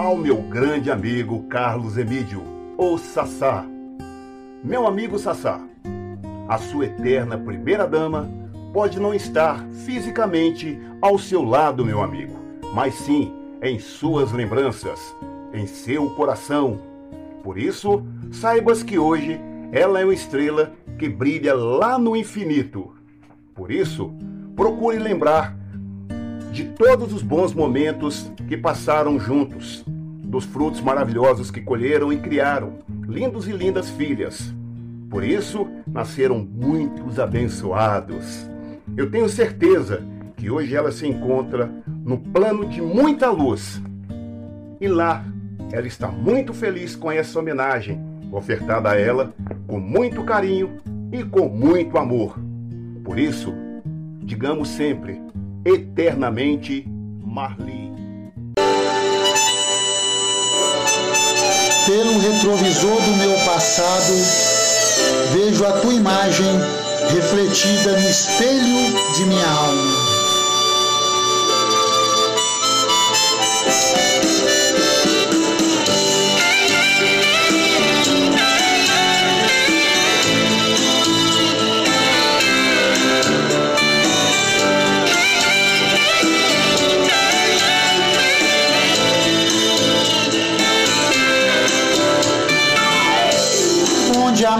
ao 0.00 0.16
meu 0.16 0.38
grande 0.38 0.90
amigo 0.90 1.42
Carlos 1.42 1.98
Emídio, 1.98 2.42
o 2.78 2.96
Sassá. 2.96 3.66
Meu 4.64 4.86
amigo 4.86 5.18
Sassá, 5.18 5.60
a 6.48 6.56
sua 6.56 6.86
eterna 6.86 7.36
primeira 7.36 7.86
dama 7.86 8.26
pode 8.72 8.98
não 8.98 9.12
estar 9.12 9.62
fisicamente 9.84 10.80
ao 11.02 11.18
seu 11.18 11.42
lado, 11.42 11.84
meu 11.84 12.00
amigo, 12.02 12.34
mas 12.72 12.94
sim 12.94 13.30
em 13.62 13.78
suas 13.78 14.32
lembranças, 14.32 15.14
em 15.52 15.66
seu 15.66 16.08
coração. 16.08 16.80
Por 17.44 17.58
isso, 17.58 18.02
saibas 18.32 18.82
que 18.82 18.98
hoje 18.98 19.38
ela 19.70 20.00
é 20.00 20.04
uma 20.04 20.14
estrela 20.14 20.72
que 20.98 21.10
brilha 21.10 21.52
lá 21.54 21.98
no 21.98 22.16
infinito. 22.16 22.94
Por 23.54 23.70
isso, 23.70 24.14
procure 24.56 24.98
lembrar 24.98 25.60
de 26.50 26.64
todos 26.64 27.12
os 27.12 27.22
bons 27.22 27.54
momentos 27.54 28.30
que 28.48 28.56
passaram 28.56 29.18
juntos, 29.18 29.84
dos 30.30 30.44
frutos 30.44 30.80
maravilhosos 30.80 31.50
que 31.50 31.60
colheram 31.60 32.12
e 32.12 32.18
criaram, 32.18 32.74
lindos 33.08 33.48
e 33.48 33.52
lindas 33.52 33.90
filhas. 33.90 34.54
Por 35.10 35.24
isso, 35.24 35.66
nasceram 35.84 36.38
muitos 36.38 37.18
abençoados. 37.18 38.48
Eu 38.96 39.10
tenho 39.10 39.28
certeza 39.28 40.02
que 40.36 40.48
hoje 40.48 40.74
ela 40.76 40.92
se 40.92 41.06
encontra 41.06 41.68
no 42.04 42.16
plano 42.16 42.64
de 42.64 42.80
muita 42.80 43.28
luz. 43.28 43.82
E 44.80 44.86
lá, 44.86 45.24
ela 45.72 45.86
está 45.88 46.08
muito 46.08 46.54
feliz 46.54 46.94
com 46.94 47.10
essa 47.10 47.38
homenagem 47.38 48.00
ofertada 48.30 48.90
a 48.90 48.98
ela 48.98 49.34
com 49.66 49.80
muito 49.80 50.22
carinho 50.22 50.76
e 51.10 51.24
com 51.24 51.48
muito 51.48 51.98
amor. 51.98 52.38
Por 53.04 53.18
isso, 53.18 53.52
digamos 54.22 54.68
sempre, 54.68 55.20
eternamente 55.64 56.86
Marli. 57.24 57.79
Pelo 61.90 62.20
retrovisor 62.20 63.02
do 63.02 63.16
meu 63.16 63.36
passado, 63.44 64.14
vejo 65.32 65.66
a 65.66 65.72
tua 65.80 65.92
imagem 65.92 66.46
refletida 67.12 67.98
no 67.98 68.08
espelho 68.08 69.12
de 69.16 69.24
minha 69.24 69.44
alma. 69.44 70.19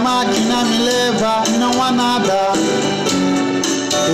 Máquina 0.01 0.63
me 0.63 0.77
leva, 0.79 1.43
não 1.59 1.81
há 1.81 1.91
nada. 1.91 2.51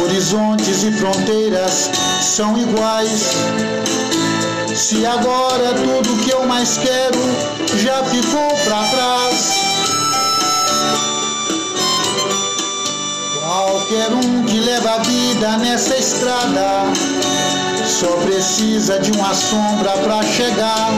Horizontes 0.03 0.83
e 0.83 0.91
fronteiras 0.91 1.89
são 2.21 2.57
iguais. 2.57 3.31
Se 4.75 5.05
agora 5.05 5.73
tudo 5.73 6.23
que 6.23 6.31
eu 6.31 6.45
mais 6.45 6.77
quero 6.77 7.19
já 7.77 8.03
ficou 8.03 8.47
pra 8.65 8.83
trás. 8.83 9.51
Qualquer 13.39 14.11
um 14.11 14.43
que 14.43 14.59
leva 14.59 14.95
a 14.95 14.97
vida 14.99 15.57
nessa 15.57 15.97
estrada 15.97 16.83
só 17.85 18.11
precisa 18.17 18.99
de 18.99 19.11
uma 19.11 19.33
sombra 19.33 19.91
pra 20.03 20.21
chegar. 20.23 20.91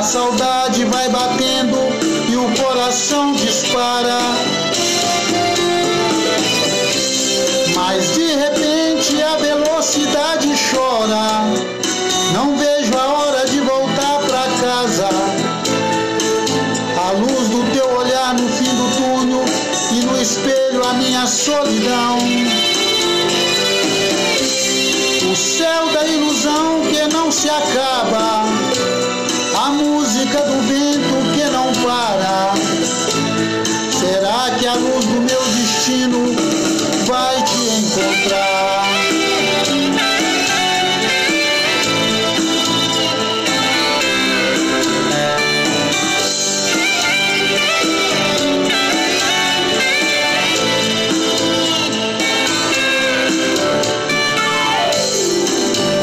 A 0.00 0.02
saudade 0.02 0.82
vai 0.86 1.10
batendo 1.10 1.76
e 2.30 2.34
o 2.34 2.64
coração 2.64 3.34
dispara. 3.34 4.18
Mas 7.76 8.14
de 8.14 8.24
repente 8.24 9.22
a 9.22 9.36
velocidade 9.36 10.54
chora. 10.70 11.44
Não 12.32 12.56
vejo 12.56 12.96
a 12.96 13.06
hora 13.08 13.46
de 13.46 13.60
voltar 13.60 14.20
pra 14.20 14.44
casa. 14.66 15.08
A 16.96 17.10
luz 17.12 17.48
do 17.50 17.70
teu 17.74 17.94
olhar 17.98 18.32
no 18.32 18.48
fim 18.48 18.74
do 18.74 18.96
túnel 18.96 19.44
e 19.92 20.00
no 20.06 20.18
espelho 20.18 20.82
a 20.82 20.94
minha 20.94 21.26
solidão. 21.26 22.16
O 25.30 25.36
céu 25.36 25.88
da 25.92 26.06
ilusão 26.06 26.80
que 26.90 27.14
não 27.14 27.30
se 27.30 27.50
acaba. 27.50 28.69
Música 30.30 30.44
do 30.44 30.62
vento 30.62 31.16
que 31.34 31.44
não 31.50 31.72
para. 31.82 32.54
Será 33.90 34.56
que 34.56 34.66
a 34.66 34.74
luz 34.74 35.04
do 35.06 35.20
meu 35.22 35.42
destino 35.56 36.36
vai 37.06 37.42
te 37.42 37.58
encontrar? 37.80 38.84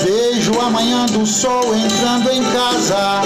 Vejo 0.04 0.60
a 0.60 0.70
manhã 0.70 1.06
do 1.06 1.26
sol 1.26 1.74
entrando 1.74 2.30
em 2.30 2.44
casa, 2.52 3.22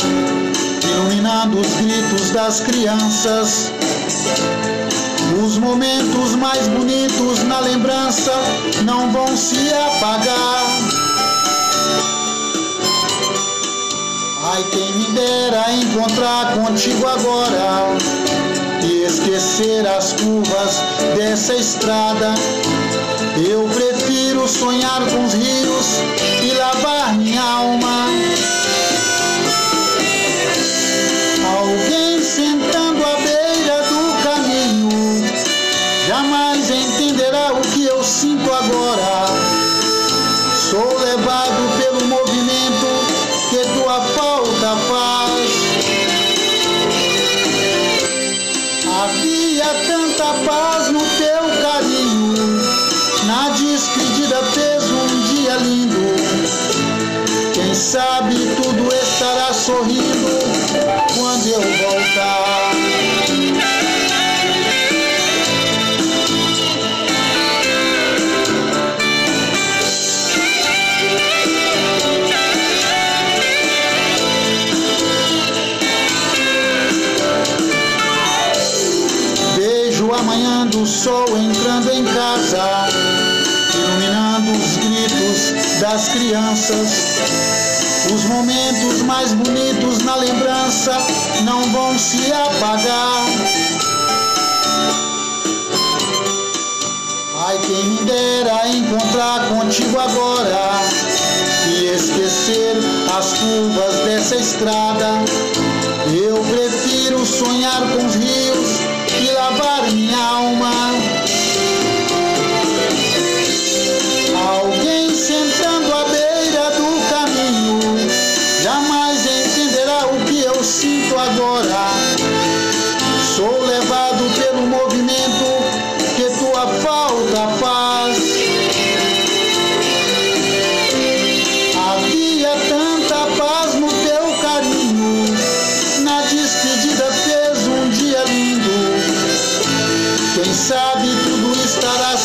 iluminando 1.42 1.60
os 1.60 1.68
gritos 1.76 2.30
das 2.32 2.60
crianças. 2.60 3.72
Os 5.44 5.58
momentos 5.58 6.36
mais 6.36 6.68
bonitos 6.68 7.44
na 7.44 7.60
lembrança 7.60 8.32
não 8.84 9.12
vão 9.12 9.36
se 9.36 9.74
apagar. 9.74 10.66
Ai, 14.44 14.64
quem 14.72 14.94
me 14.94 15.06
dera 15.14 15.72
encontrar 15.74 16.54
contigo 16.54 17.08
agora 17.08 17.88
e 18.84 19.04
esquecer 19.04 19.88
as 19.88 20.14
curvas 20.14 20.82
dessa 21.16 21.56
estrada. 21.56 22.34
Eu 23.50 23.68
prefiro 23.70 24.48
sonhar 24.48 25.02
com 25.10 25.26
os 25.26 25.34
rios 25.34 25.88
e 26.44 26.54
lavar 26.54 27.14
minha 27.16 27.42
alma. 27.42 28.08
Jamais 36.22 36.70
entenderá 36.70 37.54
o 37.54 37.62
que 37.62 37.86
eu 37.86 38.04
sinto 38.04 38.52
agora. 38.54 39.26
Sou 40.70 41.00
levado 41.00 41.80
pelo 41.80 42.06
movimento 42.08 42.88
que 43.50 43.58
tua 43.74 44.00
falta 44.02 44.76
faz. 44.88 45.52
Havia 49.04 49.66
tanta 49.88 50.26
paz 50.46 50.90
no 50.92 51.00
teu 51.00 51.42
carinho. 51.64 52.62
Na 53.26 53.50
despedida 53.50 54.44
fez 54.54 54.84
um 54.92 55.22
dia 55.34 55.56
lindo. 55.56 56.02
Quem 57.54 57.74
sabe 57.74 58.36
tudo 58.62 58.94
estará 58.94 59.52
sorrindo 59.54 60.40
quando 61.16 61.48
eu 61.48 61.62
voltar. 61.62 62.61
Vejo 80.52 80.58
a 80.58 80.58
manhã 80.58 80.68
do 80.68 80.86
sol 80.86 81.26
entrando 81.38 81.92
em 81.92 82.04
casa, 82.04 82.88
iluminando 83.74 84.52
os 84.52 84.78
gritos 84.78 85.80
das 85.80 86.10
crianças. 86.10 86.90
Os 88.14 88.24
momentos 88.26 89.02
mais 89.04 89.34
bonitos 89.34 90.00
na 90.00 90.16
lembrança 90.16 90.98
não 91.44 91.64
vão 91.72 91.98
se 91.98 92.32
apagar. 92.34 93.26
Ai, 97.46 97.58
quem 97.60 97.86
me 97.86 97.98
dera 98.04 98.68
encontrar 98.68 99.48
contigo 99.50 100.00
agora 100.00 100.82
e 101.70 101.86
esquecer 101.86 102.78
as 103.18 103.34
curvas 103.34 103.96
dessa 104.06 104.36
estrada. 104.36 105.08
Eu 106.14 106.44
prefiro 106.44 107.26
sonhar 107.26 107.82
com 107.92 108.06
os 108.06 108.16
rios 108.16 108.91
e 109.24 109.32
lavar 109.32 109.92
minha 109.92 110.18
alma. 110.18 110.91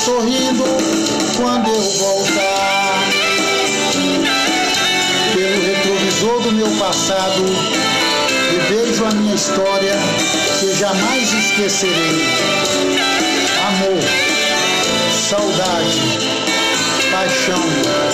sorrindo 0.07 0.63
quando 1.37 1.67
eu 1.67 1.81
voltar. 1.99 3.09
Pelo 5.35 5.67
retrovisor 5.67 6.43
do 6.43 6.53
meu 6.53 6.69
passado, 6.79 7.45
e 8.53 8.73
vejo 8.73 9.05
a 9.05 9.11
minha 9.11 9.35
história 9.35 9.97
que 10.61 10.73
jamais 10.75 11.33
esquecerei. 11.33 12.25
Amor, 13.67 14.01
saudade, 15.29 16.01
paixão. 17.11 18.06